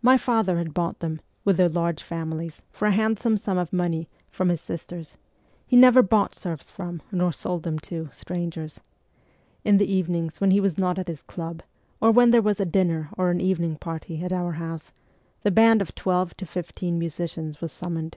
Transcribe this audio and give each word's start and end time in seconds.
My 0.00 0.16
father 0.16 0.56
had 0.56 0.72
bought 0.72 1.00
them, 1.00 1.20
with 1.44 1.58
their 1.58 1.68
large 1.68 2.02
families, 2.02 2.62
for 2.72 2.88
a 2.88 2.90
hand 2.90 3.18
some 3.18 3.36
sum 3.36 3.58
of 3.58 3.70
money, 3.70 4.08
from 4.30 4.48
his 4.48 4.62
sisters 4.62 5.18
(he 5.66 5.76
never 5.76 6.00
bought 6.00 6.34
serfs 6.34 6.70
from 6.70 7.02
nor 7.12 7.34
sold 7.34 7.64
them 7.64 7.78
to 7.80 8.08
strangers). 8.10 8.80
In 9.66 9.76
the 9.76 9.92
evenings 9.92 10.40
when 10.40 10.52
he 10.52 10.58
was 10.60 10.78
not 10.78 10.98
at 10.98 11.08
his 11.08 11.20
club, 11.22 11.62
or 12.00 12.10
when 12.10 12.30
there 12.30 12.40
was 12.40 12.60
a 12.60 12.64
dinner 12.64 13.10
or 13.18 13.28
an 13.28 13.42
evening 13.42 13.76
party 13.76 14.24
at 14.24 14.32
our 14.32 14.52
house, 14.52 14.90
the 15.42 15.50
band 15.50 15.82
of 15.82 15.94
twelve 15.94 16.34
to 16.38 16.46
fifteen 16.46 16.98
musicians 16.98 17.60
was 17.60 17.70
summoned. 17.70 18.16